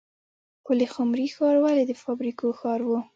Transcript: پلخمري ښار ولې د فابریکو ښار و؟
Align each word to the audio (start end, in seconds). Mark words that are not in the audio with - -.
پلخمري 0.65 1.27
ښار 1.35 1.55
ولې 1.63 1.83
د 1.87 1.91
فابریکو 2.03 2.47
ښار 2.59 2.81
و؟ 2.87 2.91